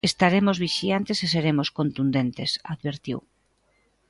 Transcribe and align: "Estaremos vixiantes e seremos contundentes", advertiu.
"Estaremos 0.09 0.57
vixiantes 0.65 1.17
e 1.25 1.27
seremos 1.33 1.67
contundentes", 1.79 2.51
advertiu. 2.73 3.19